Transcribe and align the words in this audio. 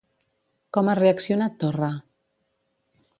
Com 0.77 0.87
ha 0.87 0.95
reaccionat 1.01 1.59
Torra? 1.65 1.91